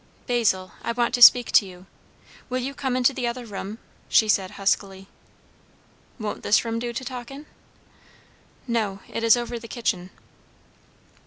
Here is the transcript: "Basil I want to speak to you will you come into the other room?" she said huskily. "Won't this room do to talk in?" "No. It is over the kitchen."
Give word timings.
"Basil 0.25 0.71
I 0.83 0.93
want 0.93 1.13
to 1.13 1.21
speak 1.21 1.51
to 1.51 1.63
you 1.67 1.85
will 2.49 2.57
you 2.57 2.73
come 2.73 2.97
into 2.97 3.13
the 3.13 3.27
other 3.27 3.45
room?" 3.45 3.77
she 4.09 4.27
said 4.27 4.49
huskily. 4.57 5.05
"Won't 6.19 6.41
this 6.41 6.65
room 6.65 6.79
do 6.79 6.91
to 6.91 7.05
talk 7.05 7.29
in?" 7.29 7.45
"No. 8.65 9.01
It 9.07 9.23
is 9.23 9.37
over 9.37 9.59
the 9.59 9.67
kitchen." 9.67 10.09